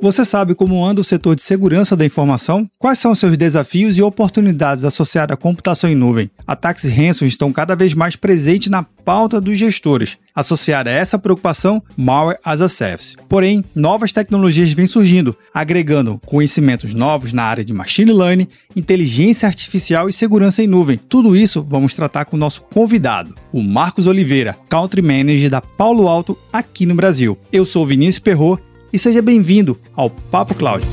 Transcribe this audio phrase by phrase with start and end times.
[0.00, 2.68] Você sabe como anda o setor de segurança da informação?
[2.78, 6.30] Quais são os seus desafios e oportunidades associadas à computação em nuvem?
[6.46, 10.18] Ataques ransom estão cada vez mais presentes na pauta dos gestores.
[10.34, 13.16] Associada a essa preocupação, Malware as a Service.
[13.28, 20.08] Porém, novas tecnologias vêm surgindo, agregando conhecimentos novos na área de machine learning, inteligência artificial
[20.08, 21.00] e segurança em nuvem.
[21.08, 26.06] Tudo isso vamos tratar com o nosso convidado, o Marcos Oliveira, Country Manager da Paulo
[26.06, 27.38] Alto aqui no Brasil.
[27.50, 28.60] Eu sou Vinícius Perro
[28.92, 30.86] e seja bem-vindo ao Papo Cloud.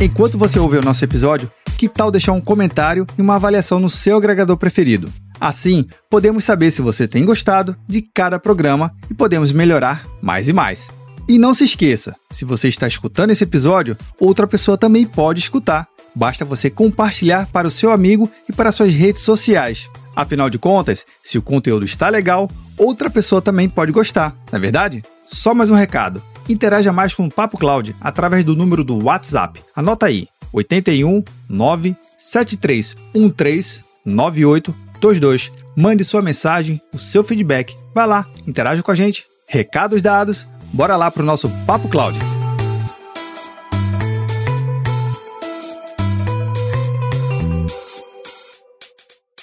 [0.00, 3.88] Enquanto você ouve o nosso episódio, que tal deixar um comentário e uma avaliação no
[3.88, 5.12] seu agregador preferido?
[5.40, 10.52] Assim, podemos saber se você tem gostado de cada programa e podemos melhorar mais e
[10.52, 10.92] mais.
[11.28, 15.86] E não se esqueça, se você está escutando esse episódio, outra pessoa também pode escutar.
[16.14, 19.88] Basta você compartilhar para o seu amigo e para suas redes sociais.
[20.14, 24.60] Afinal de contas, se o conteúdo está legal, outra pessoa também pode gostar, não é
[24.60, 25.02] verdade?
[25.26, 26.22] Só mais um recado.
[26.48, 29.62] Interaja mais com o Papo Cloud através do número do WhatsApp.
[29.74, 35.50] Anota aí: 81 97313 9822.
[35.74, 37.74] Mande sua mensagem, o seu feedback.
[37.94, 39.24] Vai lá, interaja com a gente.
[39.48, 42.18] Recados dados, bora lá para o nosso Papo Cloud.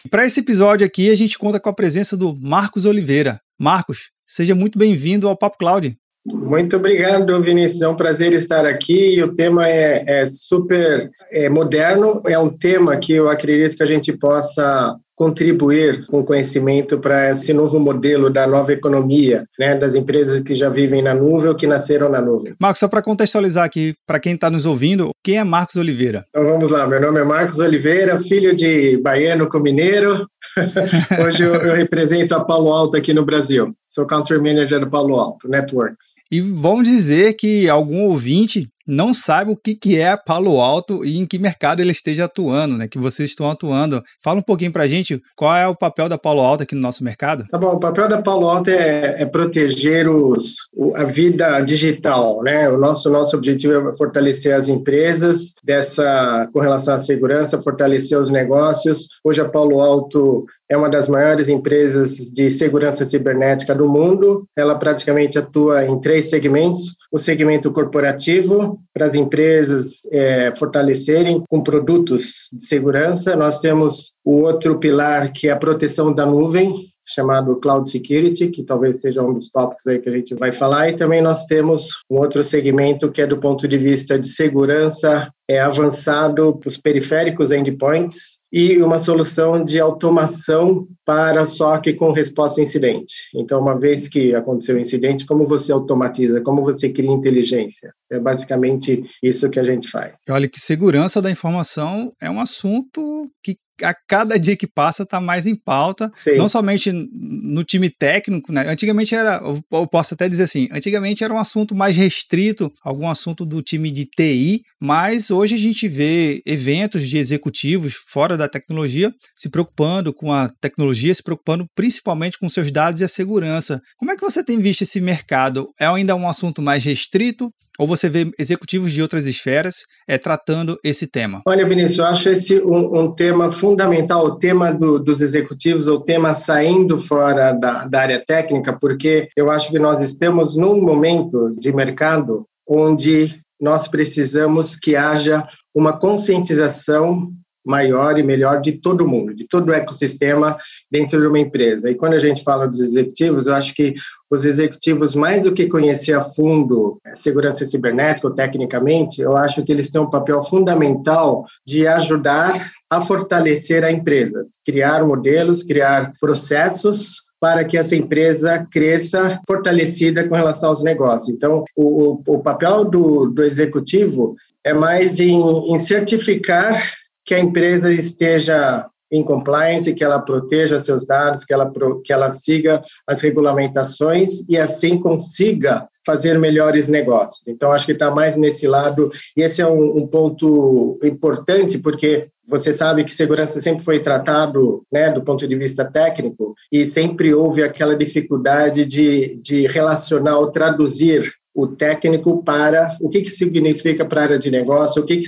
[0.10, 3.40] Para esse episódio aqui, a gente conta com a presença do Marcos Oliveira.
[3.60, 5.96] Marcos, seja muito bem-vindo ao Papo Cloud.
[6.26, 7.82] Muito obrigado, Vinícius.
[7.82, 9.22] É um prazer estar aqui.
[9.22, 12.24] O tema é, é super é moderno.
[12.26, 17.54] É um tema que eu acredito que a gente possa contribuir com conhecimento para esse
[17.54, 21.68] novo modelo da nova economia, né, das empresas que já vivem na nuvem ou que
[21.68, 22.56] nasceram na nuvem.
[22.58, 26.26] Marcos, só para contextualizar aqui, para quem está nos ouvindo, quem é Marcos Oliveira?
[26.30, 30.26] Então vamos lá, meu nome é Marcos Oliveira, filho de baiano com mineiro.
[31.22, 33.76] Hoje eu, eu represento a Palo Alto aqui no Brasil.
[33.90, 36.16] Sou Country Manager do Palo Alto Networks.
[36.32, 41.20] E vamos dizer que algum ouvinte não sabe o que, que é Palo Alto e
[41.20, 42.88] em que mercado ele esteja atuando, né?
[42.88, 44.02] Que vocês estão atuando.
[44.24, 46.82] Fala um pouquinho para a gente qual é o papel da Palo Alto aqui no
[46.82, 47.46] nosso mercado.
[47.52, 50.56] Tá bom, o papel da Palo Alto é, é proteger os,
[50.96, 52.68] a vida digital, né?
[52.68, 58.32] O nosso, nosso objetivo é fortalecer as empresas dessa com relação à segurança, fortalecer os
[58.32, 59.08] negócios.
[59.24, 64.46] Hoje a Palo Alto é uma das maiores empresas de segurança cibernética do mundo.
[64.56, 71.62] Ela praticamente atua em três segmentos: o segmento corporativo, para as empresas é, fortalecerem com
[71.62, 73.36] produtos de segurança.
[73.36, 78.64] Nós temos o outro pilar, que é a proteção da nuvem, chamado Cloud Security, que
[78.64, 81.90] talvez seja um dos tópicos aí que a gente vai falar, e também nós temos
[82.10, 86.78] um outro segmento que é do ponto de vista de segurança é avançado para os
[86.78, 93.14] periféricos endpoints e uma solução de automação para SOC com resposta a incidente.
[93.34, 97.92] Então, uma vez que aconteceu o incidente, como você automatiza, como você cria inteligência?
[98.12, 100.20] É basicamente isso que a gente faz.
[100.30, 105.22] Olha que segurança da informação é um assunto que a cada dia que passa está
[105.22, 106.36] mais em pauta, Sim.
[106.36, 108.68] não somente no time técnico, né?
[108.68, 113.46] Antigamente era, eu posso até dizer assim, antigamente era um assunto mais restrito, algum assunto
[113.46, 119.12] do time de TI, mas hoje a gente vê eventos de executivos fora da tecnologia
[119.36, 123.82] se preocupando com a tecnologia, se preocupando principalmente com seus dados e a segurança.
[123.98, 125.70] Como é que você tem visto esse mercado?
[125.80, 127.50] É ainda um assunto mais restrito?
[127.80, 131.42] Ou você vê executivos de outras esferas é, tratando esse tema?
[131.48, 136.02] Olha, Vinícius, eu acho esse um, um tema fundamental, o tema do, dos executivos, o
[136.02, 141.56] tema saindo fora da, da área técnica, porque eu acho que nós estamos num momento
[141.58, 147.34] de mercado onde nós precisamos que haja uma conscientização
[147.66, 150.58] maior e melhor de todo mundo, de todo o ecossistema
[150.90, 151.90] dentro de uma empresa.
[151.92, 153.94] E quando a gente fala dos executivos, eu acho que
[154.32, 159.64] os executivos, mais do que conhecer a fundo a segurança cibernética ou tecnicamente, eu acho
[159.64, 166.14] que eles têm um papel fundamental de ajudar a fortalecer a empresa, criar modelos, criar
[166.20, 171.36] processos para que essa empresa cresça fortalecida com relação aos negócios.
[171.36, 175.40] Então, o, o, o papel do, do executivo é mais em,
[175.72, 176.94] em certificar
[177.24, 181.72] que a empresa esteja em compliance, que ela proteja seus dados, que ela,
[182.04, 187.48] que ela siga as regulamentações e assim consiga fazer melhores negócios.
[187.48, 192.28] Então, acho que está mais nesse lado, e esse é um, um, ponto importante, porque
[192.48, 197.34] você sabe que segurança sempre foi tratado né, do ponto de vista técnico, e sempre
[197.34, 204.06] houve aquela dificuldade de, de relacionar ou traduzir o técnico para o que, que significa
[204.06, 205.28] para a área de negócio, o que, que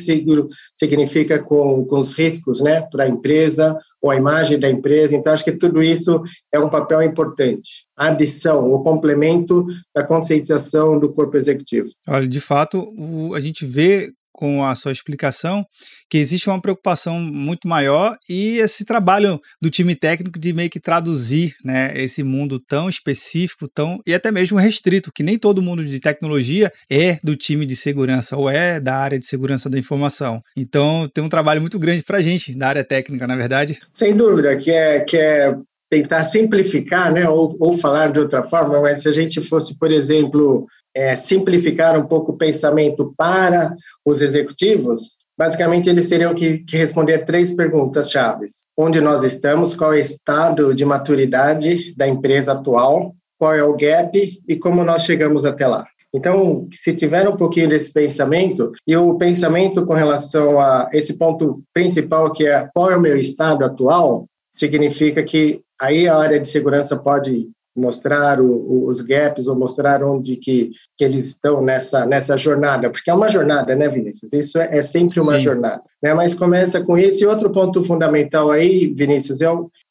[0.76, 5.16] significa com, com os riscos né, para a empresa ou a imagem da empresa.
[5.16, 6.22] Então, acho que tudo isso
[6.54, 7.86] é um papel importante.
[7.96, 11.90] A adição, o complemento da conscientização do corpo executivo.
[12.08, 14.12] Olha, de fato, o, a gente vê
[14.42, 15.64] com a sua explicação
[16.10, 20.80] que existe uma preocupação muito maior e esse trabalho do time técnico de meio que
[20.80, 25.86] traduzir né, esse mundo tão específico tão e até mesmo restrito, que nem todo mundo
[25.86, 30.42] de tecnologia é do time de segurança ou é da área de segurança da informação.
[30.58, 33.78] Então tem um trabalho muito grande para a gente da área técnica, na verdade.
[33.94, 35.56] Sem dúvida, que é, que é
[35.92, 39.92] tentar simplificar, né, ou, ou falar de outra forma, mas se a gente fosse, por
[39.92, 40.66] exemplo,
[40.96, 43.74] é, simplificar um pouco o pensamento para
[44.06, 49.94] os executivos, basicamente eles teriam que, que responder três perguntas chaves: onde nós estamos, qual
[49.94, 54.18] é o estado de maturidade da empresa atual, qual é o gap
[54.48, 55.86] e como nós chegamos até lá.
[56.14, 61.62] Então, se tiver um pouquinho desse pensamento, e o pensamento com relação a esse ponto
[61.74, 66.48] principal, que é qual é o meu estado atual, significa que aí a área de
[66.48, 72.06] segurança pode mostrar o, o, os gaps ou mostrar onde que, que eles estão nessa,
[72.06, 74.34] nessa jornada, porque é uma jornada, né, Vinícius?
[74.34, 75.42] Isso é, é sempre uma Sim.
[75.42, 76.14] jornada, né?
[76.14, 77.24] Mas começa com isso.
[77.24, 79.48] E outro ponto fundamental aí, Vinícius, é,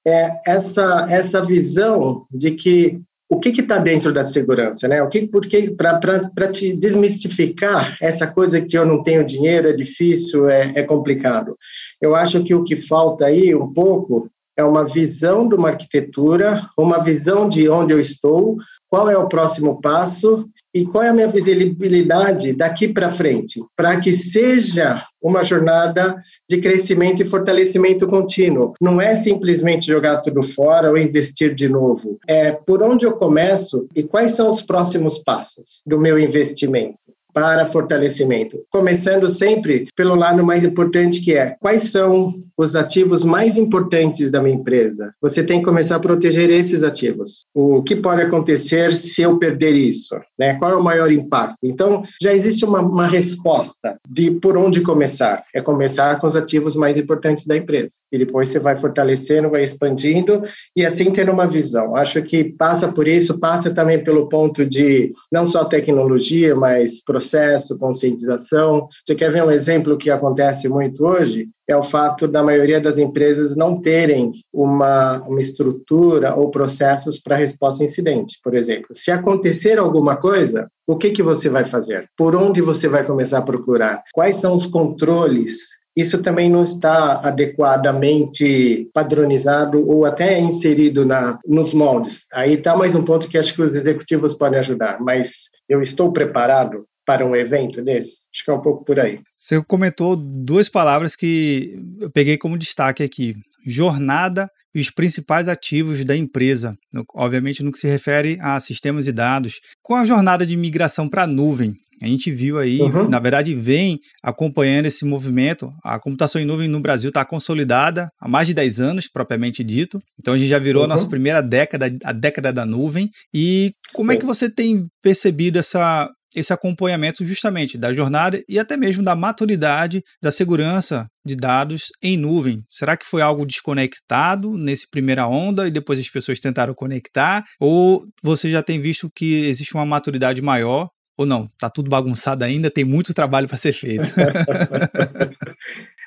[0.07, 5.01] é essa, essa visão de que o que está dentro da segurança, né?
[5.03, 10.51] O que, porque para te desmistificar essa coisa que eu não tenho dinheiro é difícil,
[10.51, 11.57] é, é complicado.
[12.03, 14.29] Eu acho que o que falta aí um pouco
[14.61, 18.57] é uma visão de uma arquitetura, uma visão de onde eu estou,
[18.89, 24.01] qual é o próximo passo e qual é a minha visibilidade daqui para frente, para
[24.01, 26.17] que seja uma jornada
[26.49, 28.75] de crescimento e fortalecimento contínuo.
[28.81, 32.19] Não é simplesmente jogar tudo fora ou investir de novo.
[32.29, 36.99] É por onde eu começo e quais são os próximos passos do meu investimento
[37.33, 38.59] para fortalecimento.
[38.71, 44.43] Começando sempre pelo lado mais importante que é quais são os ativos mais importantes da
[44.43, 45.15] minha empresa.
[45.23, 47.47] Você tem que começar a proteger esses ativos.
[47.55, 50.15] O que pode acontecer se eu perder isso?
[50.39, 50.55] Né?
[50.55, 51.59] Qual é o maior impacto?
[51.65, 55.43] Então, já existe uma, uma resposta de por onde começar.
[55.55, 57.95] É começar com os ativos mais importantes da empresa.
[58.13, 60.43] E depois você vai fortalecendo, vai expandindo
[60.77, 61.97] e assim ter uma visão.
[61.97, 67.79] Acho que passa por isso, passa também pelo ponto de não só tecnologia, mas processo,
[67.79, 68.89] conscientização.
[69.05, 71.47] Você quer ver um exemplo que acontece muito hoje?
[71.69, 77.37] É o fato da maioria das empresas não terem uma, uma estrutura ou processos para
[77.37, 78.89] resposta a incidente, por exemplo.
[78.93, 82.09] Se acontecer alguma coisa, o que, que você vai fazer?
[82.17, 84.03] Por onde você vai começar a procurar?
[84.13, 91.75] Quais são os controles isso também não está adequadamente padronizado ou até inserido na, nos
[91.75, 92.27] moldes.
[92.33, 96.13] Aí está mais um ponto que acho que os executivos podem ajudar, mas eu estou
[96.13, 98.29] preparado para um evento desse?
[98.33, 99.19] Acho que é um pouco por aí.
[99.37, 103.35] Você comentou duas palavras que eu peguei como destaque aqui:
[103.67, 106.77] jornada e os principais ativos da empresa,
[107.13, 109.59] obviamente no que se refere a sistemas e dados.
[109.83, 113.09] Com a jornada de migração para a nuvem, a gente viu aí, uhum.
[113.09, 115.71] na verdade, vem acompanhando esse movimento.
[115.85, 119.99] A computação em nuvem no Brasil está consolidada há mais de 10 anos, propriamente dito.
[120.19, 120.87] Então a gente já virou uhum.
[120.87, 123.11] a nossa primeira década, a década da nuvem.
[123.35, 124.17] E como Sim.
[124.17, 129.17] é que você tem percebido essa, esse acompanhamento justamente da jornada e até mesmo da
[129.17, 132.63] maturidade da segurança de dados em nuvem.
[132.69, 137.45] Será que foi algo desconectado nesse primeira onda e depois as pessoas tentaram conectar?
[137.59, 140.89] Ou você já tem visto que existe uma maturidade maior?
[141.17, 141.51] Ou não?
[141.59, 144.09] Tá tudo bagunçado ainda, tem muito trabalho para ser feito.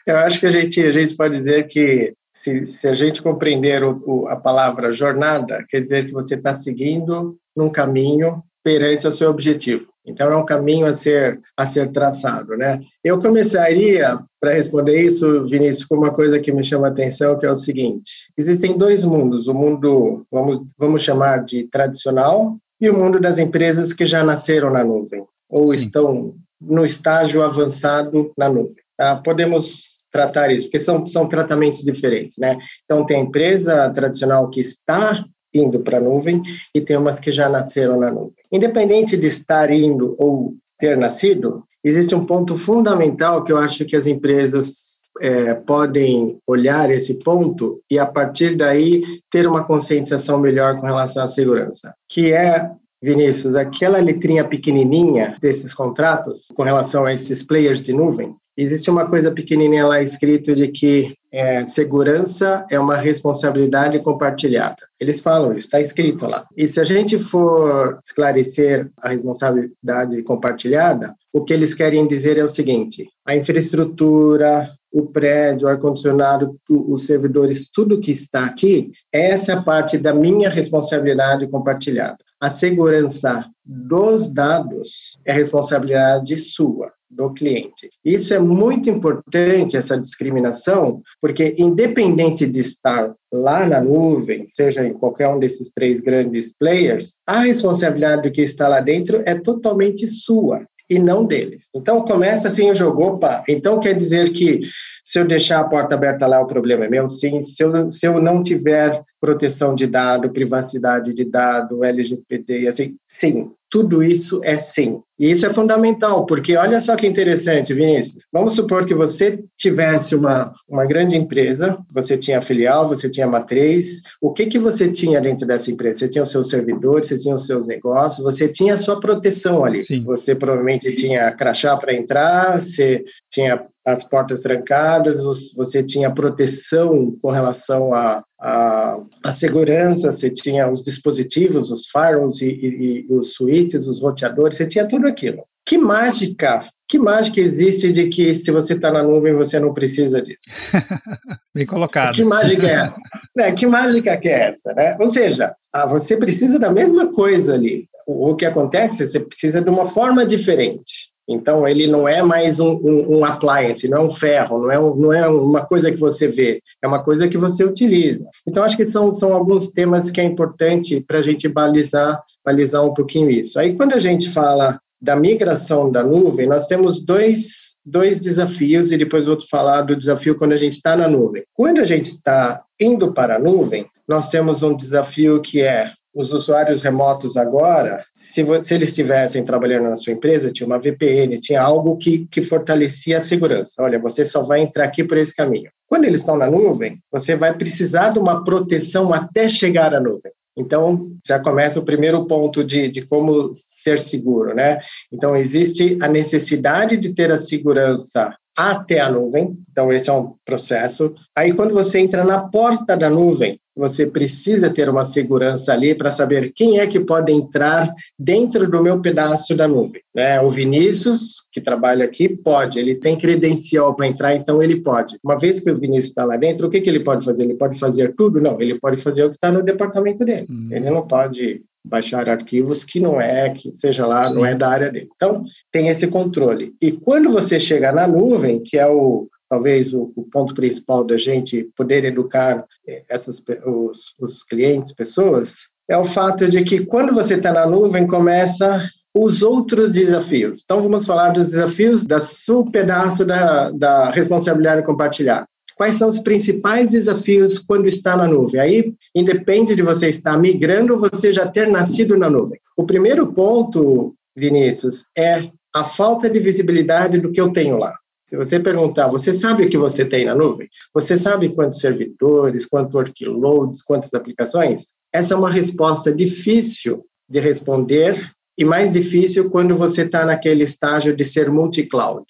[0.05, 3.83] Eu acho que a gente, a gente pode dizer que se, se a gente compreender
[3.83, 9.11] o, o, a palavra jornada, quer dizer que você está seguindo num caminho perante o
[9.11, 9.91] seu objetivo.
[10.05, 12.79] Então é um caminho a ser a ser traçado, né?
[13.03, 17.45] Eu começaria para responder isso, Vinícius, com uma coisa que me chama a atenção, que
[17.45, 22.97] é o seguinte: existem dois mundos, o mundo vamos vamos chamar de tradicional e o
[22.97, 25.77] mundo das empresas que já nasceram na nuvem ou Sim.
[25.77, 28.83] estão no estágio avançado na nuvem.
[28.97, 29.17] Tá?
[29.17, 32.57] Podemos tratar isso, porque são, são tratamentos diferentes, né?
[32.85, 36.41] Então, tem a empresa tradicional que está indo para a nuvem
[36.73, 38.33] e tem umas que já nasceram na nuvem.
[38.51, 43.95] Independente de estar indo ou ter nascido, existe um ponto fundamental que eu acho que
[43.95, 50.79] as empresas é, podem olhar esse ponto e, a partir daí, ter uma conscientização melhor
[50.79, 57.13] com relação à segurança, que é Vinícius, aquela letrinha pequenininha desses contratos com relação a
[57.13, 62.79] esses players de nuvem, existe uma coisa pequenininha lá escrito de que é, segurança é
[62.79, 64.77] uma responsabilidade compartilhada.
[64.99, 66.45] Eles falam isso, está escrito lá.
[66.55, 72.43] E se a gente for esclarecer a responsabilidade compartilhada, o que eles querem dizer é
[72.43, 79.53] o seguinte: a infraestrutura, o prédio, o ar-condicionado, os servidores, tudo que está aqui, essa
[79.53, 82.19] é parte da minha responsabilidade compartilhada.
[82.39, 87.89] A segurança dos dados é responsabilidade sua do cliente.
[88.03, 94.93] Isso é muito importante, essa discriminação, porque independente de estar lá na nuvem, seja em
[94.93, 100.07] qualquer um desses três grandes players, a responsabilidade do que está lá dentro é totalmente
[100.07, 101.69] sua e não deles.
[101.75, 104.61] Então começa assim o jogo, opa, então quer dizer que
[105.03, 107.09] se eu deixar a porta aberta lá, o problema é meu?
[107.09, 107.41] Sim.
[107.41, 113.51] Se eu, se eu não tiver proteção de dado, privacidade de dado, LGPD, assim, sim.
[113.73, 115.01] Tudo isso é sim.
[115.19, 118.23] E isso é fundamental, porque olha só que interessante, Vinícius.
[118.31, 124.03] Vamos supor que você tivesse uma, uma grande empresa, você tinha filial, você tinha matriz.
[124.21, 125.99] O que, que você tinha dentro dessa empresa?
[125.99, 129.65] Você tinha os seus servidores, você tinha os seus negócios, você tinha a sua proteção
[129.65, 129.81] ali.
[129.81, 130.03] Sim.
[130.03, 135.19] Você provavelmente tinha crachá para entrar, você tinha as portas trancadas,
[135.55, 142.41] você tinha proteção com relação a, a, a, segurança, você tinha os dispositivos, os firewalls
[142.41, 145.43] e, e, e os switches, os roteadores, você tinha tudo aquilo.
[145.65, 150.21] Que mágica que mágica existe de que se você está na nuvem você não precisa
[150.21, 150.45] disso?
[151.55, 152.13] Bem colocado.
[152.13, 153.01] Que mágica é essa?
[153.35, 153.51] né?
[153.51, 154.73] Que mágica que é essa?
[154.73, 154.95] Né?
[154.99, 155.55] Ou seja,
[155.89, 157.87] você precisa da mesma coisa ali.
[158.05, 159.07] O, o que acontece?
[159.07, 161.11] Você precisa de uma forma diferente.
[161.27, 164.79] Então, ele não é mais um, um, um, appliance, não é um ferro, não é,
[164.79, 168.25] um, não é uma coisa que você vê, é uma coisa que você utiliza.
[168.45, 172.83] Então, acho que são, são alguns temas que é importante para a gente balizar, balizar
[172.83, 173.57] um pouquinho isso.
[173.57, 178.97] Aí, quando a gente fala da migração da nuvem, nós temos dois, dois desafios, e
[178.97, 181.43] depois vou falar do desafio quando a gente está na nuvem.
[181.53, 186.31] Quando a gente está indo para a nuvem, nós temos um desafio que é os
[186.31, 191.61] usuários remotos agora, se, se, eles estivessem trabalhando na sua empresa, tinha uma VPN, tinha
[191.61, 193.81] algo que, que fortalecia a segurança.
[193.81, 195.71] Olha, você só vai entrar aqui por esse caminho.
[195.87, 200.31] Quando eles estão na nuvem, você vai precisar de uma proteção até chegar à nuvem.
[200.55, 204.79] Então, já começa o primeiro ponto de, de como ser seguro, né?
[205.11, 210.33] Então, existe a necessidade de ter a segurança até a nuvem, então esse é um
[210.45, 211.13] processo.
[211.35, 216.11] Aí, quando você entra na porta da nuvem, você precisa ter uma segurança ali para
[216.11, 220.01] saber quem é que pode entrar dentro do meu pedaço da nuvem.
[220.15, 220.39] Né?
[220.41, 225.17] O Vinícius, que trabalha aqui, pode, ele tem credencial para entrar, então ele pode.
[225.23, 227.43] Uma vez que o Vinícius está lá dentro, o que, que ele pode fazer?
[227.43, 228.39] Ele pode fazer tudo?
[228.39, 230.45] Não, ele pode fazer o que está no departamento dele.
[230.49, 230.67] Uhum.
[230.69, 234.35] Ele não pode baixar arquivos que não é, que seja lá, Sim.
[234.35, 235.09] não é da área dele.
[235.15, 236.73] Então, tem esse controle.
[236.81, 241.15] E quando você chega na nuvem, que é o talvez o, o ponto principal da
[241.15, 247.13] gente poder educar eh, essas, os, os clientes, pessoas, é o fato de que quando
[247.13, 250.61] você está na nuvem, começa os outros desafios.
[250.63, 255.45] Então, vamos falar dos desafios da seu pedaço da, da responsabilidade compartilhada.
[255.83, 258.61] Quais são os principais desafios quando está na nuvem?
[258.61, 262.57] Aí, independe de você estar migrando ou você já ter nascido na nuvem.
[262.77, 267.93] O primeiro ponto, Vinícius, é a falta de visibilidade do que eu tenho lá.
[268.25, 270.69] Se você perguntar, você sabe o que você tem na nuvem?
[270.93, 274.93] Você sabe quantos servidores, quantos workloads, quantas aplicações?
[275.13, 281.15] Essa é uma resposta difícil de responder e mais difícil quando você está naquele estágio
[281.15, 282.25] de ser multi-cloud,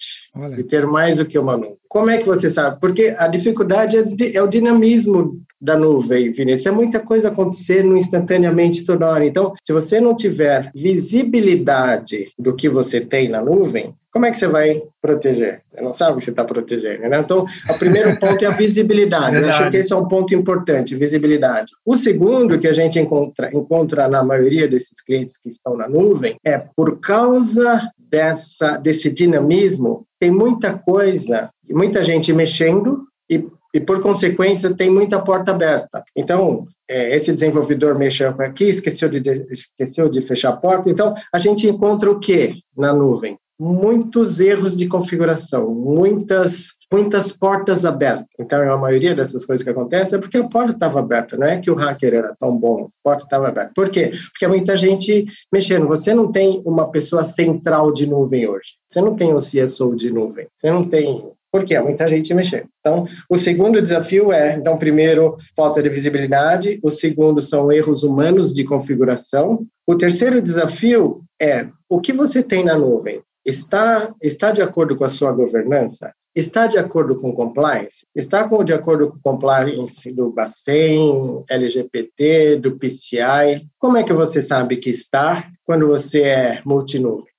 [0.56, 1.76] de ter mais do que uma nuvem.
[1.88, 2.80] Como é que você sabe?
[2.80, 6.66] Porque a dificuldade é, é o dinamismo da nuvem, Vinícius.
[6.66, 9.24] É muita coisa acontecendo instantaneamente toda hora.
[9.24, 14.38] Então, se você não tiver visibilidade do que você tem na nuvem, como é que
[14.38, 15.60] você vai proteger?
[15.68, 17.18] Você não sabe o que você está protegendo, né?
[17.18, 19.36] Então, o primeiro ponto é a visibilidade.
[19.36, 21.72] Eu acho que esse é um ponto importante, visibilidade.
[21.84, 26.36] O segundo que a gente encontra, encontra na maioria desses clientes que estão na nuvem
[26.46, 33.44] é por causa dessa, desse dinamismo, tem muita coisa, muita gente mexendo e
[33.74, 36.04] e, por consequência, tem muita porta aberta.
[36.14, 40.88] Então, é, esse desenvolvedor mexeu aqui, esqueceu de, esqueceu de fechar a porta.
[40.88, 43.36] Então, a gente encontra o que na nuvem?
[43.58, 48.26] Muitos erros de configuração, muitas muitas portas abertas.
[48.38, 51.58] Então, a maioria dessas coisas que acontecem é porque a porta estava aberta, não é
[51.58, 53.72] que o hacker era tão bom, a porta estava aberta.
[53.74, 54.12] Por quê?
[54.30, 55.88] Porque muita gente mexendo.
[55.88, 58.74] Você não tem uma pessoa central de nuvem hoje.
[58.88, 60.46] Você não tem o CSO de nuvem.
[60.56, 62.66] Você não tem porque há muita gente mexendo.
[62.80, 68.52] Então, o segundo desafio é, então, primeiro, falta de visibilidade, o segundo são erros humanos
[68.52, 74.62] de configuração, o terceiro desafio é o que você tem na nuvem está, está de
[74.62, 76.12] acordo com a sua governança?
[76.34, 78.06] está de acordo com compliance?
[78.14, 83.68] Está com, de acordo com compliance do Bacen, LGPT, do PCI?
[83.78, 87.32] Como é que você sabe que está quando você é multinuvem?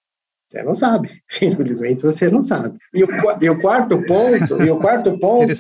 [0.50, 2.78] Você não sabe, simplesmente você não sabe.
[2.94, 3.08] E o,
[3.42, 5.52] e o quarto ponto, e o quarto ponto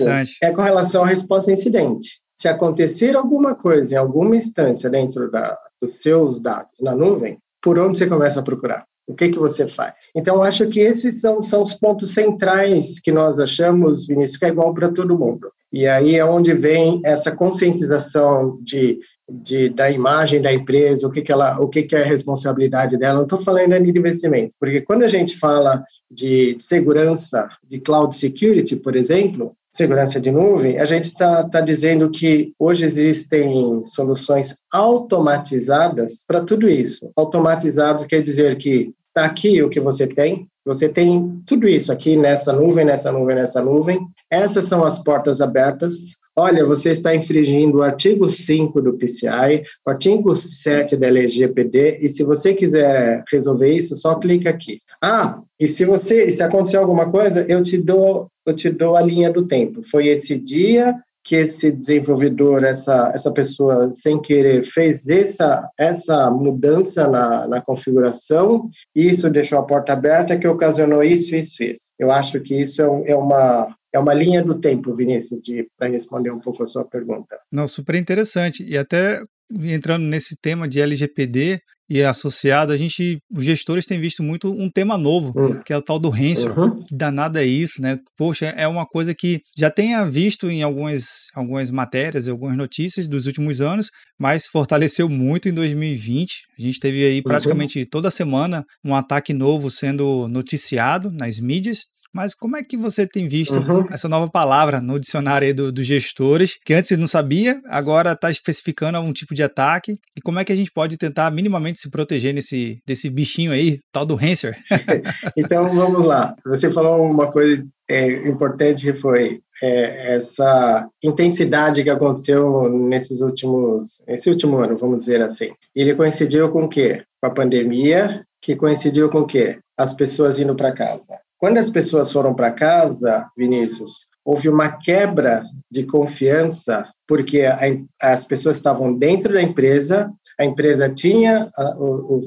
[0.41, 2.21] é com relação à resposta a incidente.
[2.37, 7.79] Se acontecer alguma coisa em alguma instância dentro da, dos seus dados na nuvem, por
[7.79, 8.85] onde você começa a procurar?
[9.07, 9.93] O que, que você faz?
[10.15, 14.49] Então, acho que esses são, são os pontos centrais que nós achamos, Vinícius, que é
[14.49, 15.51] igual para todo mundo.
[15.71, 18.97] E aí é onde vem essa conscientização de,
[19.29, 22.97] de, da imagem da empresa, o que, que, ela, o que, que é a responsabilidade
[22.97, 23.17] dela.
[23.17, 28.15] Não estou falando ainda de investimento, porque quando a gente fala de segurança, de cloud
[28.15, 34.55] security, por exemplo, segurança de nuvem, a gente está tá dizendo que hoje existem soluções
[34.71, 37.11] automatizadas para tudo isso.
[37.15, 42.15] Automatizado quer dizer que está aqui o que você tem, você tem tudo isso aqui
[42.15, 43.99] nessa nuvem, nessa nuvem, nessa nuvem.
[44.31, 46.15] Essas são as portas abertas.
[46.37, 52.09] Olha, você está infringindo o artigo 5 do PCI, o artigo 7 da LGPD, e
[52.09, 54.79] se você quiser resolver isso, só clica aqui.
[55.01, 59.01] Ah, e se você, se acontecer alguma coisa, eu te dou eu te dou a
[59.01, 59.81] linha do tempo.
[59.81, 67.07] Foi esse dia que esse desenvolvedor, essa, essa pessoa, sem querer, fez essa, essa mudança
[67.07, 71.91] na, na configuração, e isso deixou a porta aberta, que ocasionou isso, isso, isso.
[71.97, 75.39] Eu acho que isso é, é uma, é uma linha do tempo, Vinícius,
[75.75, 77.39] para responder um pouco a sua pergunta.
[77.51, 78.63] Não, super interessante.
[78.63, 79.19] E até
[79.51, 84.69] entrando nesse tema de LGPD e associado, a gente, os gestores têm visto muito um
[84.69, 85.59] tema novo, uhum.
[85.61, 86.49] que é o tal do ransom.
[86.49, 86.83] Uhum.
[86.83, 87.99] Que danada é isso, né?
[88.17, 93.27] Poxa, é uma coisa que já tenha visto em algumas, algumas matérias, algumas notícias dos
[93.27, 93.89] últimos anos,
[94.19, 96.33] mas fortaleceu muito em 2020.
[96.57, 97.23] A gente teve aí uhum.
[97.23, 97.85] praticamente uhum.
[97.89, 101.83] toda semana um ataque novo sendo noticiado nas mídias,
[102.15, 103.85] mas como é que você tem visto uhum.
[103.91, 108.97] essa nova palavra no dicionário dos do gestores, que antes não sabia, agora está especificando
[108.97, 109.95] algum tipo de ataque?
[110.15, 113.79] E como é que a gente pode tentar minimamente se proteger nesse, desse bichinho aí,
[113.91, 114.57] tal do Hanser?
[115.35, 116.33] então, vamos lá.
[116.45, 124.01] Você falou uma coisa é, importante que foi é, essa intensidade que aconteceu nesses últimos,
[124.07, 125.49] nesse último ano, vamos dizer assim.
[125.75, 127.03] Ele coincidiu com o quê?
[127.19, 129.59] Com a pandemia, que coincidiu com o quê?
[129.77, 131.24] As pessoas indo para casa.
[131.37, 137.59] Quando as pessoas foram para casa, Vinícius, houve uma quebra de confiança, porque a,
[138.01, 141.77] as pessoas estavam dentro da empresa, a empresa tinha a,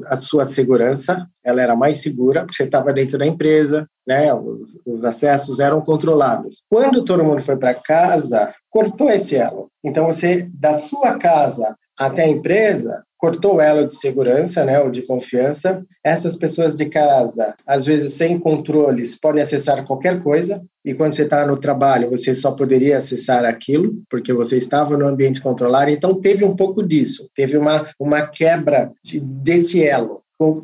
[0.07, 4.33] a, sua segurança, ela era mais segura, porque você estava dentro da empresa, né?
[4.33, 6.63] Os, os, acessos eram controlados.
[6.71, 9.69] Quando todo mundo foi para casa, cortou esse elo.
[9.85, 14.91] Então, você, da sua casa até a empresa, cortou o elo de segurança, né, ou
[14.91, 15.85] de confiança.
[16.03, 21.25] Essas pessoas de casa, às vezes sem controles, podem acessar qualquer coisa, e quando você
[21.25, 25.91] está no trabalho, você só poderia acessar aquilo, porque você estava no ambiente controlado.
[25.91, 30.23] Então, teve um pouco disso, teve uma, uma quebra de, desse elo.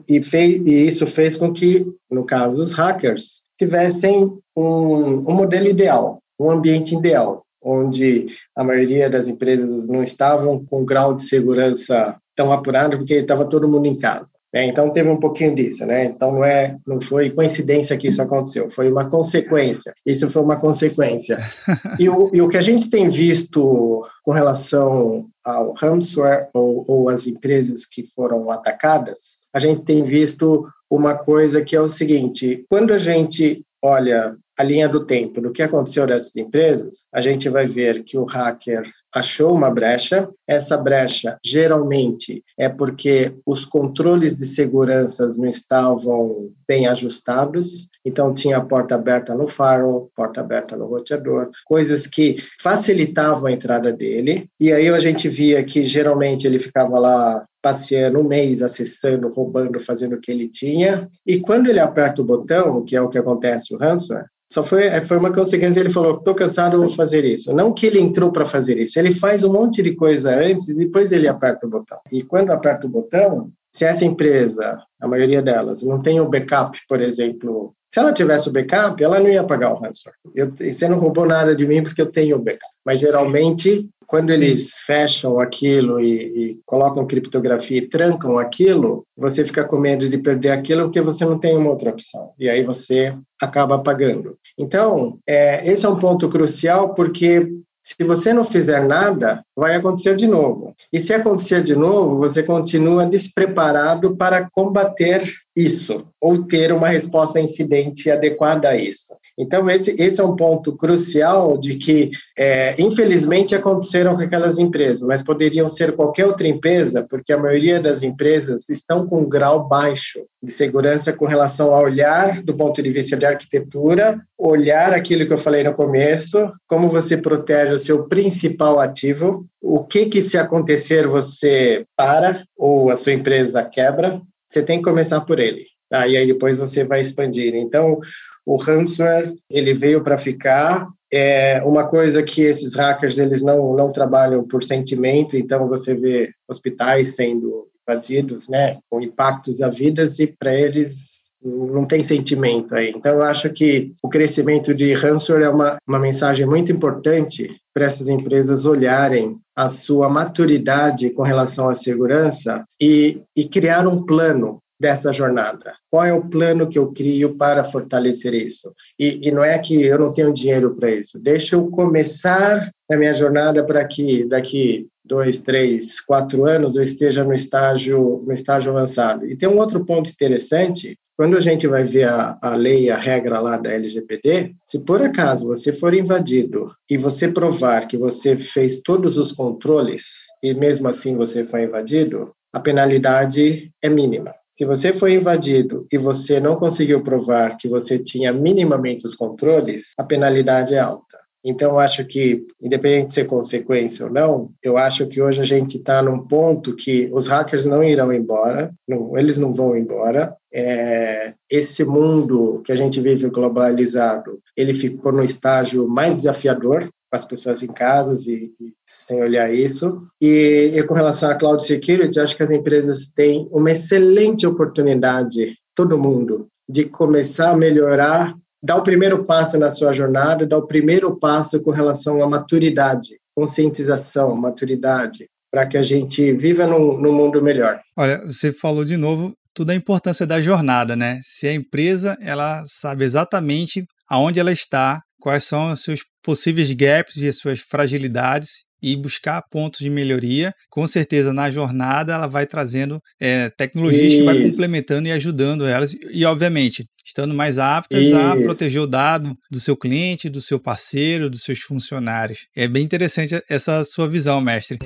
[0.08, 5.68] E, fez, e isso fez com que, no caso dos hackers, tivessem um, um modelo
[5.68, 12.14] ideal, um ambiente ideal onde a maioria das empresas não estavam com grau de segurança
[12.36, 14.32] tão apurado porque estava todo mundo em casa.
[14.52, 14.66] Né?
[14.66, 16.04] Então teve um pouquinho disso, né?
[16.04, 19.92] Então não é, não foi coincidência que isso aconteceu, foi uma consequência.
[20.06, 21.38] Isso foi uma consequência.
[21.98, 27.08] e, o, e o que a gente tem visto com relação ao ransomware ou, ou
[27.08, 32.64] as empresas que foram atacadas, a gente tem visto uma coisa que é o seguinte:
[32.70, 37.48] quando a gente olha a linha do tempo do que aconteceu nessas empresas, a gente
[37.48, 40.28] vai ver que o hacker achou uma brecha.
[40.46, 48.58] Essa brecha geralmente é porque os controles de segurança não estavam bem ajustados, então tinha
[48.58, 54.48] a porta aberta no firewall, porta aberta no roteador, coisas que facilitavam a entrada dele.
[54.58, 59.80] E aí a gente via que geralmente ele ficava lá passeando um mês, acessando, roubando,
[59.80, 61.08] fazendo o que ele tinha.
[61.26, 64.84] E quando ele aperta o botão, que é o que acontece no ransomware, só foi,
[64.84, 67.52] é, foi uma consequência, ele falou, estou cansado, vou fazer isso.
[67.52, 70.78] Não que ele entrou para fazer isso, ele faz um monte de coisa antes e
[70.78, 71.98] depois ele aperta o botão.
[72.12, 76.78] E quando aperta o botão, se essa empresa, a maioria delas, não tem o backup,
[76.88, 80.16] por exemplo, se ela tivesse o backup, ela não ia pagar o ransomware.
[80.32, 82.72] Eu, você não roubou nada de mim porque eu tenho o backup.
[82.86, 84.42] Mas geralmente quando Sim.
[84.42, 90.18] eles fecham aquilo e, e, colocam criptografia e trancam aquilo, você fica com medo de
[90.18, 92.32] perder aquilo porque você não tem uma outra opção.
[92.38, 94.36] E aí você acaba pagando.
[94.58, 97.48] Então, é, esse é um ponto crucial porque
[97.84, 100.74] se você não fizer nada, vai acontecer de novo.
[100.90, 107.38] E se acontecer de novo, você continua despreparado para combater isso ou ter uma resposta
[107.38, 109.14] incidente adequada a isso.
[109.38, 115.02] Então, esse, esse é um ponto crucial de que, é, infelizmente, aconteceram com aquelas empresas,
[115.06, 119.66] mas poderiam ser qualquer outra empresa, porque a maioria das empresas estão com um grau
[119.66, 125.26] baixo de segurança com relação a olhar do ponto de vista de arquitetura, olhar aquilo
[125.26, 130.22] que eu falei no começo, como você protege o seu principal ativo, o que que
[130.22, 135.64] se acontecer você para ou a sua empresa quebra, você tem que começar por ele.
[135.90, 136.06] Tá?
[136.06, 137.54] E aí depois você vai expandir.
[137.54, 138.00] Então,
[138.46, 140.88] o ransomware, ele veio para ficar.
[141.12, 146.30] É uma coisa que esses hackers, eles não, não trabalham por sentimento, então você vê
[146.48, 152.90] hospitais sendo invadidos, né, com impactos a vidas e para eles não tem sentimento aí.
[152.96, 157.84] Então, eu acho que o crescimento de ransomware é uma, uma mensagem muito importante para
[157.84, 164.58] essas empresas olharem a sua maturidade com relação à segurança e, e criar um plano
[164.78, 165.74] dessa jornada?
[165.90, 168.72] Qual é o plano que eu crio para fortalecer isso?
[168.98, 171.18] E, e não é que eu não tenho dinheiro para isso.
[171.18, 177.22] Deixa eu começar a minha jornada para que daqui dois, três, quatro anos eu esteja
[177.22, 179.26] no estágio no estágio avançado.
[179.26, 180.96] E tem um outro ponto interessante.
[181.16, 185.00] Quando a gente vai ver a, a lei, a regra lá da LGPD, se por
[185.00, 190.88] acaso você for invadido e você provar que você fez todos os controles e mesmo
[190.88, 194.34] assim você foi invadido, a penalidade é mínima.
[194.54, 199.90] Se você foi invadido e você não conseguiu provar que você tinha minimamente os controles,
[199.98, 201.18] a penalidade é alta.
[201.44, 205.78] Então, acho que, independente de ser consequência ou não, eu acho que hoje a gente
[205.78, 210.36] está num ponto que os hackers não irão embora, não, eles não vão embora.
[210.54, 217.16] É, esse mundo que a gente vive globalizado, ele ficou no estágio mais desafiador com
[217.16, 220.02] as pessoas em casas e, e sem olhar isso.
[220.20, 225.56] E, e, com relação à cloud security, acho que as empresas têm uma excelente oportunidade,
[225.74, 230.66] todo mundo, de começar a melhorar, dar o primeiro passo na sua jornada, dar o
[230.66, 237.12] primeiro passo com relação à maturidade, conscientização, maturidade, para que a gente viva num, num
[237.12, 237.80] mundo melhor.
[237.96, 241.20] Olha, você falou de novo tudo a importância da jornada, né?
[241.22, 247.16] Se a empresa ela sabe exatamente aonde ela está, quais são os seus possíveis gaps
[247.16, 250.52] e as suas fragilidades e buscar pontos de melhoria.
[250.68, 254.18] Com certeza, na jornada, ela vai trazendo é, tecnologias Isso.
[254.18, 258.14] que vai complementando e ajudando elas, e, obviamente, estando mais aptas Isso.
[258.14, 262.40] a proteger o dado do seu cliente, do seu parceiro, dos seus funcionários.
[262.54, 264.78] É bem interessante essa sua visão, mestre.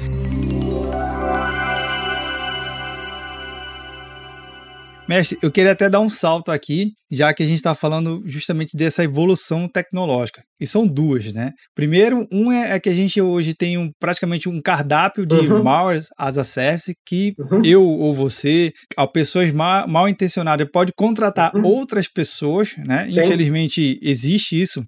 [5.09, 8.77] Mestre, eu queria até dar um salto aqui, já que a gente está falando justamente
[8.77, 10.43] dessa evolução tecnológica.
[10.61, 11.53] E são duas, né?
[11.75, 15.63] Primeiro, um é, é que a gente hoje tem um, praticamente um cardápio de uhum.
[15.63, 17.65] malware as a service que uhum.
[17.65, 18.71] eu ou você,
[19.13, 21.65] pessoas mal, mal intencionadas, pode contratar uhum.
[21.65, 23.09] outras pessoas, né?
[23.11, 23.21] Sim.
[23.21, 24.85] Infelizmente existe isso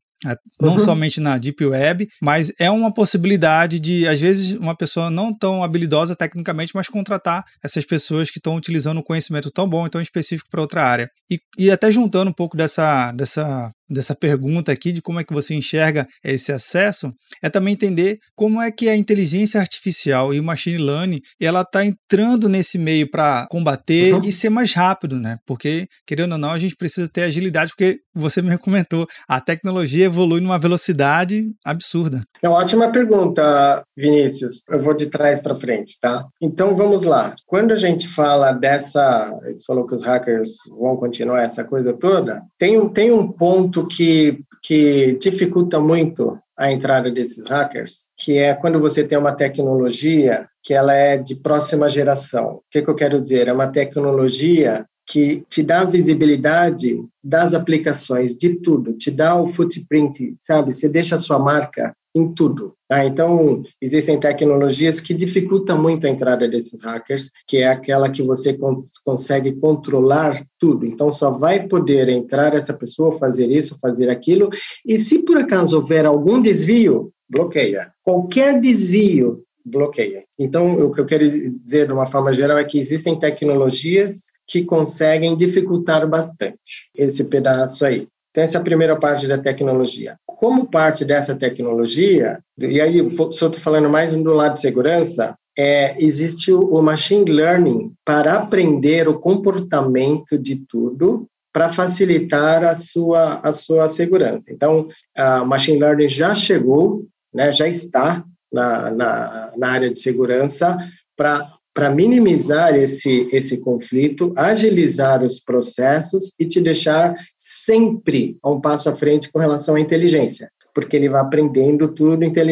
[0.60, 0.78] não uhum.
[0.78, 5.64] somente na Deep Web, mas é uma possibilidade de, às vezes, uma pessoa não tão
[5.64, 10.00] habilidosa tecnicamente, mas contratar essas pessoas que estão utilizando um conhecimento tão bom e tão
[10.00, 11.10] específico para outra área.
[11.30, 15.32] E, e até juntando um pouco dessa, dessa dessa pergunta aqui de como é que
[15.32, 20.44] você enxerga esse acesso é também entender como é que a inteligência artificial e o
[20.44, 24.24] machine learning ela está entrando nesse meio para combater uhum.
[24.24, 25.36] e ser mais rápido, né?
[25.46, 30.06] Porque querendo ou não a gente precisa ter agilidade porque você me comentou a tecnologia
[30.06, 32.20] evolui numa velocidade absurda.
[32.42, 34.62] É uma ótima pergunta, Vinícius.
[34.68, 36.24] Eu vou de trás para frente, tá?
[36.42, 37.34] Então vamos lá.
[37.46, 42.42] Quando a gente fala dessa, você falou que os hackers vão continuar essa coisa toda,
[42.58, 48.54] tem, tem um ponto ponto que, que dificulta muito a entrada desses hackers, que é
[48.54, 52.56] quando você tem uma tecnologia que ela é de próxima geração.
[52.56, 53.48] O que, que eu quero dizer?
[53.48, 60.36] É uma tecnologia que te dá visibilidade das aplicações, de tudo, te dá o footprint,
[60.38, 60.72] sabe?
[60.72, 62.74] Você deixa a sua marca em tudo.
[62.88, 63.04] Tá?
[63.04, 68.54] Então, existem tecnologias que dificultam muito a entrada desses hackers, que é aquela que você
[68.54, 70.86] con consegue controlar tudo.
[70.86, 74.48] Então, só vai poder entrar essa pessoa, fazer isso, fazer aquilo,
[74.86, 77.92] e se por acaso houver algum desvio, bloqueia.
[78.04, 80.24] Qualquer desvio bloqueia.
[80.38, 84.64] Então, o que eu quero dizer de uma forma geral é que existem tecnologias que
[84.64, 88.08] conseguem dificultar bastante esse pedaço aí.
[88.30, 90.16] Então, essa é a primeira parte da tecnologia.
[90.26, 95.94] Como parte dessa tecnologia, e aí só estou falando mais do lado de segurança, é,
[96.02, 103.52] existe o machine learning para aprender o comportamento de tudo para facilitar a sua, a
[103.52, 104.52] sua segurança.
[104.52, 110.76] Então, a machine learning já chegou, né, já está na, na, na área de segurança
[111.16, 118.60] para para minimizar esse, esse conflito, agilizar os processos e te deixar sempre a um
[118.60, 120.50] passo à frente com relação à inteligência.
[120.74, 122.42] Porque ele vai aprendendo tudo, então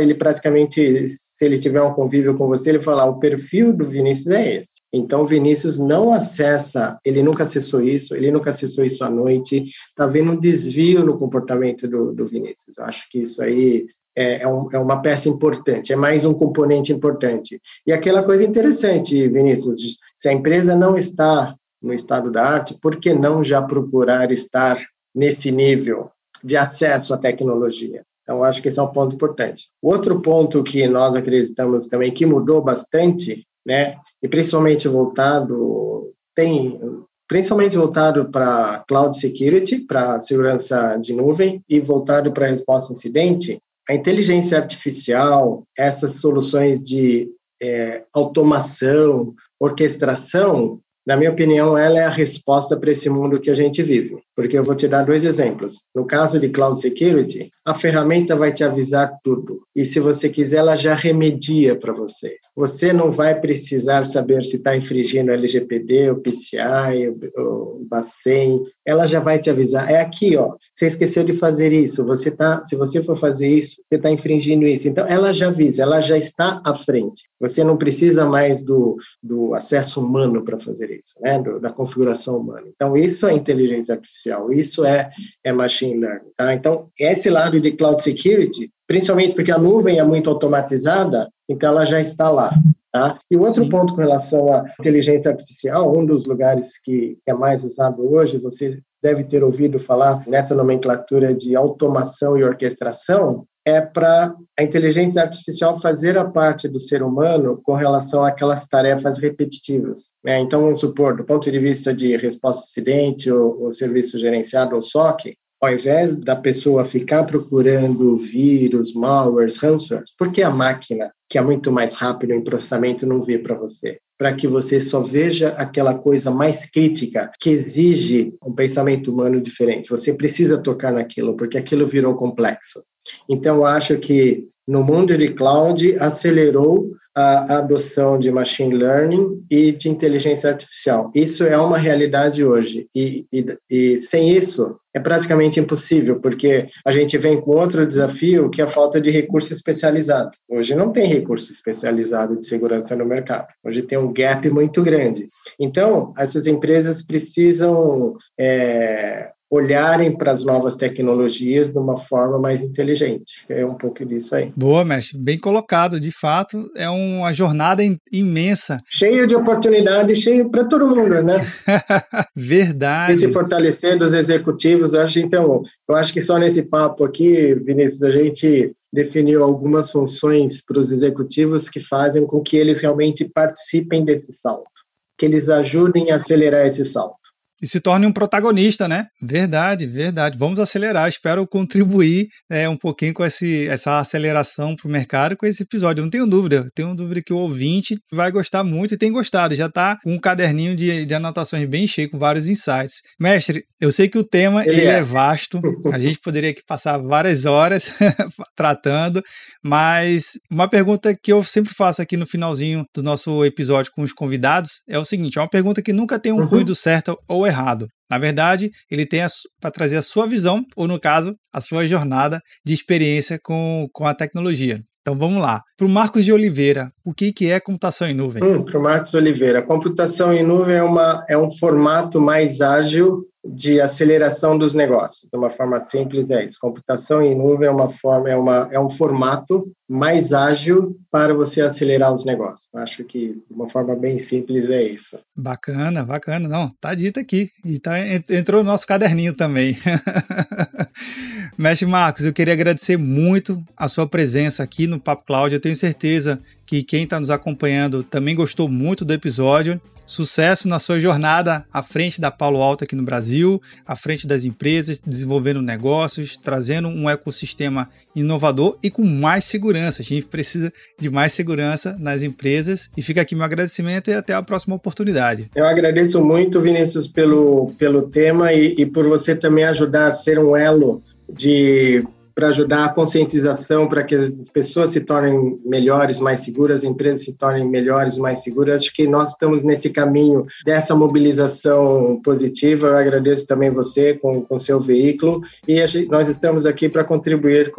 [0.00, 4.26] ele praticamente, se ele tiver um convívio com você, ele fala, o perfil do Vinícius
[4.28, 4.78] é esse.
[4.92, 10.06] Então, Vinícius não acessa, ele nunca acessou isso, ele nunca acessou isso à noite, está
[10.06, 12.78] vendo um desvio no comportamento do, do Vinícius.
[12.78, 13.86] Eu acho que isso aí
[14.18, 17.62] é, é, um, é, uma peça importante, é mais um componente importante.
[17.86, 22.96] E aquela coisa interessante, Vinícius, se a empresa não está no estado da arte, por
[22.96, 24.76] que não já procurar estar
[25.14, 26.10] nesse nível
[26.42, 28.02] de acesso à tecnologia?
[28.24, 29.68] Então, acho que esse é um ponto importante.
[29.80, 37.76] Outro ponto que nós acreditamos também que mudou bastante, né, e principalmente voltado, tem principalmente
[37.76, 43.94] voltado para cloud security, para segurança de nuvem e voltado para resposta a incidente, a
[43.94, 47.28] inteligência artificial, essas soluções de
[47.60, 53.54] é, automação, orquestração, na minha opinião, ela é a resposta para esse mundo que a
[53.54, 54.18] gente vive.
[54.38, 55.82] Porque eu vou te dar dois exemplos.
[55.92, 59.62] No caso de Cloud Security, a ferramenta vai te avisar tudo.
[59.74, 62.36] E se você quiser, ela já remedia para você.
[62.54, 68.62] Você não vai precisar saber se está infringindo o LGPD, o PCI, o, Bacen.
[68.86, 69.90] Ela já vai te avisar.
[69.90, 70.54] É aqui, ó.
[70.72, 72.06] Você esqueceu de fazer isso.
[72.06, 74.86] Você tá, se você for fazer isso, você está infringindo isso.
[74.86, 75.82] Então, ela já avisa.
[75.82, 77.28] Ela já está à frente.
[77.40, 81.40] Você não precisa mais do, do acesso humano para fazer isso, né?
[81.40, 82.66] Do, da configuração humana.
[82.68, 84.27] Então, isso é inteligência artificial.
[84.52, 85.10] Isso é,
[85.44, 86.30] é machine learning.
[86.36, 86.54] Tá?
[86.54, 91.84] Então, esse lado de cloud security principalmente porque a nuvem é muito automatizada, então ela
[91.84, 92.50] já está lá.
[92.90, 93.18] Tá?
[93.30, 93.70] E o outro Sim.
[93.70, 98.80] ponto com relação à inteligência artificial, um dos lugares que é mais usado hoje, você
[99.02, 105.80] deve ter ouvido falar nessa nomenclatura de automação e orquestração, é para a inteligência artificial
[105.80, 110.08] fazer a parte do ser humano com relação àquelas tarefas repetitivas.
[110.24, 110.40] Né?
[110.40, 114.82] Então, vamos supor, do ponto de vista de resposta acidente ou, ou serviço gerenciado ou
[114.82, 121.36] SOC, ao invés da pessoa ficar procurando vírus, malwares, ransomwares, por que a máquina, que
[121.36, 123.98] é muito mais rápido em processamento, não vê para você?
[124.16, 129.90] Para que você só veja aquela coisa mais crítica, que exige um pensamento humano diferente.
[129.90, 132.82] Você precisa tocar naquilo, porque aquilo virou complexo.
[133.28, 139.88] Então, acho que no mundo de cloud acelerou a adoção de machine learning e de
[139.88, 141.10] inteligência artificial.
[141.12, 146.92] Isso é uma realidade hoje e, e, e, sem isso é praticamente impossível, porque a
[146.92, 150.30] gente vem com outro desafio que é a falta de recurso especializado.
[150.48, 153.48] Hoje não tem recurso especializado de segurança no mercado.
[153.64, 155.28] Hoje tem um gap muito grande.
[155.58, 163.44] Então, essas empresas precisam é, olharem para as novas tecnologias de uma forma mais inteligente.
[163.48, 164.52] É um pouco disso aí.
[164.54, 165.18] Boa, mestre.
[165.18, 165.98] Bem colocado.
[165.98, 167.82] De fato, é uma jornada
[168.12, 168.82] imensa.
[168.88, 171.46] Cheio de oportunidades, cheio para todo mundo, né?
[172.36, 173.12] Verdade.
[173.12, 177.54] E se fortalecer dos executivos, eu acho, então, eu acho que só nesse papo aqui,
[177.54, 183.24] Vinícius, a gente definiu algumas funções para os executivos que fazem com que eles realmente
[183.24, 184.68] participem desse salto,
[185.16, 187.17] que eles ajudem a acelerar esse salto
[187.60, 189.06] e se torne um protagonista, né?
[189.20, 190.38] Verdade, verdade.
[190.38, 191.08] Vamos acelerar.
[191.08, 196.00] Espero contribuir é, um pouquinho com esse, essa aceleração para o mercado com esse episódio.
[196.00, 196.68] Eu não tenho dúvida.
[196.74, 199.54] Tenho dúvida que o ouvinte vai gostar muito e tem gostado.
[199.54, 203.02] Já está com um caderninho de, de anotações bem cheio, com vários insights.
[203.18, 204.98] Mestre, eu sei que o tema ele, ele é.
[204.98, 205.60] é vasto.
[205.92, 207.92] A gente poderia aqui passar várias horas
[208.54, 209.22] tratando,
[209.62, 214.12] mas uma pergunta que eu sempre faço aqui no finalzinho do nosso episódio com os
[214.12, 216.74] convidados é o seguinte: é uma pergunta que nunca tem um uhum.
[216.74, 217.88] certo ou errado.
[218.10, 219.20] Na verdade, ele tem
[219.60, 224.06] para trazer a sua visão, ou no caso, a sua jornada de experiência com, com
[224.06, 224.82] a tecnologia.
[225.08, 225.62] Então vamos lá.
[225.74, 228.44] Para o Marcos de Oliveira, o que, que é computação em nuvem?
[228.44, 233.26] Hum, para o Marcos Oliveira, computação em nuvem é, uma, é um formato mais ágil
[233.42, 235.30] de aceleração dos negócios.
[235.30, 236.58] De uma forma simples é isso.
[236.60, 241.62] Computação em nuvem é uma forma, é, uma, é um formato mais ágil para você
[241.62, 242.68] acelerar os negócios.
[242.74, 245.18] Acho que de uma forma bem simples é isso.
[245.34, 246.46] Bacana, bacana.
[246.46, 247.94] Não, tá dito aqui e tá
[248.28, 249.78] entrou no nosso caderninho também.
[251.58, 255.52] Mestre Marcos, eu queria agradecer muito a sua presença aqui no Papo Cloud.
[255.52, 259.80] Eu tenho certeza que quem está nos acompanhando também gostou muito do episódio.
[260.06, 264.44] Sucesso na sua jornada à frente da Paulo Alto aqui no Brasil, à frente das
[264.44, 270.00] empresas, desenvolvendo negócios, trazendo um ecossistema inovador e com mais segurança.
[270.00, 272.88] A gente precisa de mais segurança nas empresas.
[272.96, 275.50] E fica aqui meu agradecimento e até a próxima oportunidade.
[275.56, 280.38] Eu agradeço muito, Vinícius, pelo, pelo tema e, e por você também ajudar a ser
[280.38, 282.04] um elo de
[282.38, 287.24] para ajudar a conscientização, para que as pessoas se tornem melhores, mais seguras, as empresas
[287.24, 288.82] se tornem melhores, mais seguras.
[288.82, 292.86] Acho que nós estamos nesse caminho dessa mobilização positiva.
[292.86, 297.72] Eu agradeço também você com o seu veículo e gente, nós estamos aqui para contribuir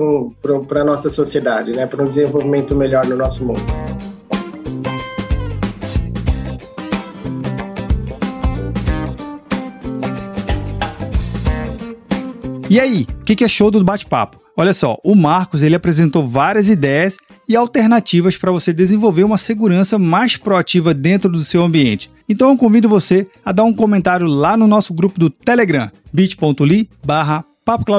[0.67, 3.62] para a nossa sociedade, né, para um desenvolvimento melhor no nosso mundo.
[12.69, 14.39] E aí, o que, achou do bate-papo?
[14.55, 19.97] Olha só, o Marcos ele apresentou várias ideias e alternativas para você desenvolver uma segurança
[19.97, 22.12] mais proativa dentro do seu ambiente.
[22.27, 26.89] Então eu convido você a dar um comentário lá no nosso grupo do Telegram, bit.ly
[27.03, 27.43] barra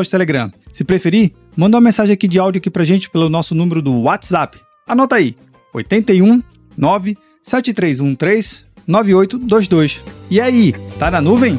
[0.08, 0.52] Telegram.
[0.72, 4.02] Se preferir, manda uma mensagem aqui de áudio aqui pra gente pelo nosso número do
[4.02, 4.56] WhatsApp.
[4.86, 5.34] Anota aí,
[5.74, 6.42] 81
[6.76, 10.04] 9 7313 9822.
[10.30, 11.58] E aí, tá na nuvem?